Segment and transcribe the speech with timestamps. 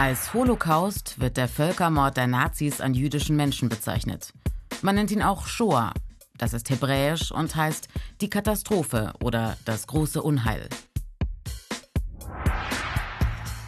[0.00, 4.32] Als Holocaust wird der Völkermord der Nazis an jüdischen Menschen bezeichnet.
[4.80, 5.92] Man nennt ihn auch Shoah.
[6.38, 7.88] Das ist hebräisch und heißt
[8.22, 10.70] die Katastrophe oder das große Unheil.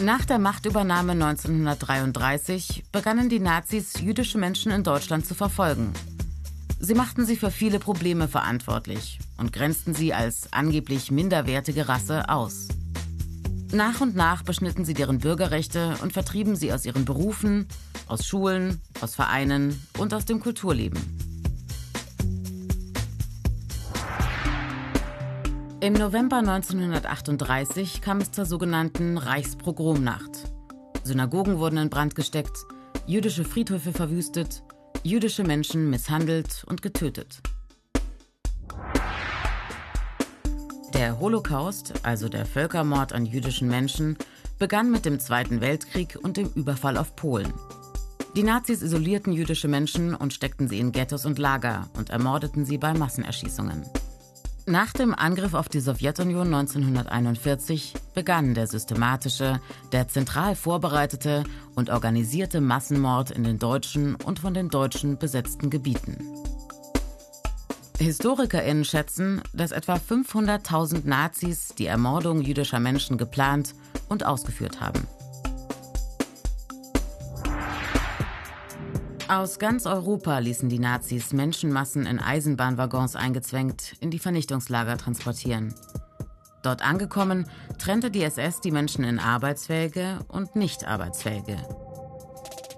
[0.00, 5.92] Nach der Machtübernahme 1933 begannen die Nazis, jüdische Menschen in Deutschland zu verfolgen.
[6.80, 12.68] Sie machten sie für viele Probleme verantwortlich und grenzten sie als angeblich minderwertige Rasse aus.
[13.74, 17.66] Nach und nach beschnitten sie deren Bürgerrechte und vertrieben sie aus ihren Berufen,
[18.06, 21.00] aus Schulen, aus Vereinen und aus dem Kulturleben.
[25.80, 30.52] Im November 1938 kam es zur sogenannten Reichspogromnacht.
[31.02, 32.56] Synagogen wurden in Brand gesteckt,
[33.08, 34.62] jüdische Friedhöfe verwüstet,
[35.02, 37.42] jüdische Menschen misshandelt und getötet.
[41.04, 44.16] Der Holocaust, also der Völkermord an jüdischen Menschen,
[44.58, 47.52] begann mit dem Zweiten Weltkrieg und dem Überfall auf Polen.
[48.34, 52.78] Die Nazis isolierten jüdische Menschen und steckten sie in Ghettos und Lager und ermordeten sie
[52.78, 53.84] bei Massenerschießungen.
[54.64, 59.60] Nach dem Angriff auf die Sowjetunion 1941 begann der systematische,
[59.92, 66.16] der zentral vorbereitete und organisierte Massenmord in den deutschen und von den Deutschen besetzten Gebieten.
[67.98, 73.74] HistorikerInnen schätzen, dass etwa 500.000 Nazis die Ermordung jüdischer Menschen geplant
[74.08, 75.06] und ausgeführt haben.
[79.28, 85.74] Aus ganz Europa ließen die Nazis Menschenmassen in Eisenbahnwaggons eingezwängt in die Vernichtungslager transportieren.
[86.62, 87.46] Dort angekommen,
[87.78, 91.56] trennte die SS die Menschen in arbeitsfähige und nicht arbeitsfähige.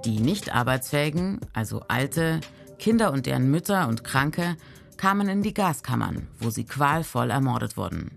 [0.05, 2.41] Die nicht arbeitsfähigen, also Alte,
[2.79, 4.57] Kinder und deren Mütter und Kranke,
[4.97, 8.11] kamen in die Gaskammern, wo sie qualvoll ermordet wurden.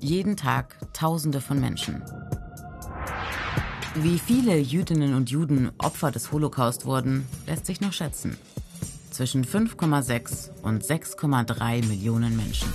[0.00, 2.02] Jeden Tag Tausende von Menschen.
[3.94, 8.36] Wie viele Jüdinnen und Juden Opfer des Holocaust wurden, lässt sich noch schätzen.
[9.10, 12.68] Zwischen 5,6 und 6,3 Millionen Menschen.